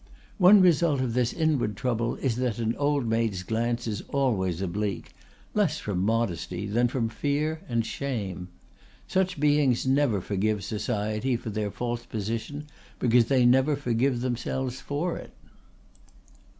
[0.39, 5.13] One result of this inward trouble is that an old maid's glance is always oblique,
[5.53, 8.47] less from modesty than from fear and shame.
[9.07, 12.65] Such beings never forgive society for their false position
[12.97, 15.33] because they never forgive themselves for it.